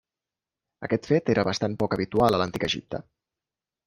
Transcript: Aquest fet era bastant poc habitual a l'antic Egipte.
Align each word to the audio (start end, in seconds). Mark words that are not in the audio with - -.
Aquest 0.87 1.09
fet 1.11 1.29
era 1.33 1.43
bastant 1.47 1.75
poc 1.83 1.93
habitual 1.97 2.39
a 2.39 2.39
l'antic 2.43 2.65
Egipte. 2.69 3.03